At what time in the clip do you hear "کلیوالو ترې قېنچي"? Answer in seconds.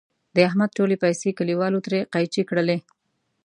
1.39-2.41